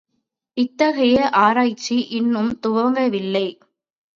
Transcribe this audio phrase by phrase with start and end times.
[0.57, 3.45] இத்தகைய ஆராய்ச்சி இன்னும் துவங்கவில்லை.